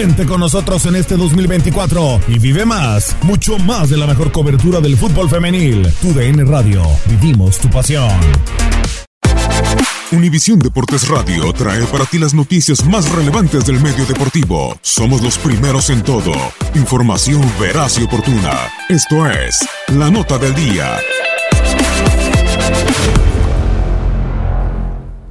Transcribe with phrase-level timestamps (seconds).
[0.00, 4.80] Mantente con nosotros en este 2024 y vive más, mucho más de la mejor cobertura
[4.80, 5.86] del fútbol femenil.
[6.00, 8.08] Tu DN Radio, vivimos tu pasión.
[10.10, 14.74] Univisión Deportes Radio trae para ti las noticias más relevantes del medio deportivo.
[14.80, 16.32] Somos los primeros en todo.
[16.74, 18.52] Información veraz y oportuna.
[18.88, 20.96] Esto es La Nota del Día.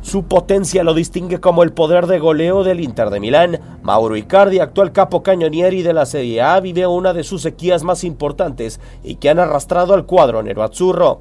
[0.10, 3.60] Su potencia lo distingue como el poder de goleo del Inter de Milán.
[3.84, 8.04] Mauro Icardi, actual capo cañonieri de la Serie A, vive una de sus sequías más
[8.04, 11.20] importantes y que han arrastrado al cuadro nero-azzurro.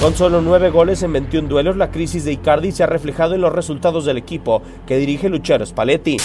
[0.00, 3.42] Con solo nueve goles en 21 duelos, la crisis de Icardi se ha reflejado en
[3.42, 6.16] los resultados del equipo que dirige Luchero Spalletti.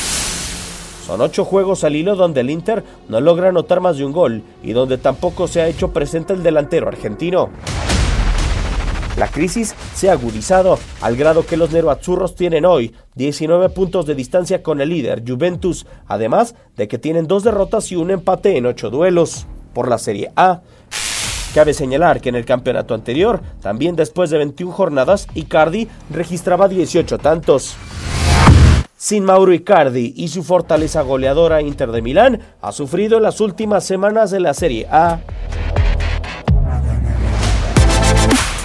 [1.05, 4.43] Son ocho juegos al hilo donde el Inter no logra anotar más de un gol
[4.63, 7.49] y donde tampoco se ha hecho presente el delantero argentino.
[9.17, 14.15] La crisis se ha agudizado al grado que los neroazzurros tienen hoy 19 puntos de
[14.15, 18.65] distancia con el líder Juventus, además de que tienen dos derrotas y un empate en
[18.65, 19.47] ocho duelos.
[19.73, 20.61] Por la Serie A,
[21.55, 27.17] Cabe señalar que en el campeonato anterior, también después de 21 jornadas, Icardi registraba 18
[27.17, 27.77] tantos.
[28.97, 34.31] Sin Mauro Icardi y su fortaleza goleadora Inter de Milán ha sufrido las últimas semanas
[34.31, 35.21] de la Serie A.